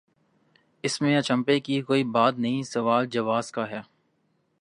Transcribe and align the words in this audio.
اس 0.83 1.01
میں 1.01 1.17
اچنبھے 1.17 1.59
کی 1.59 1.81
کوئی 1.81 2.03
بات 2.03 2.39
نہیں 2.39 2.63
سوال 2.63 3.05
جواز 3.05 3.51
کا 3.51 3.69
ہے۔ 3.69 3.81